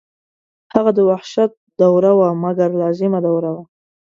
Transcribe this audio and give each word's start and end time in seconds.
هغه 0.73 0.91
د 0.97 0.99
وحشت 1.09 1.51
دوره 1.81 2.11
وه 2.17 2.29
مګر 2.43 2.69
لازمه 2.81 3.19
دوره 3.27 3.49
وه. 3.55 3.63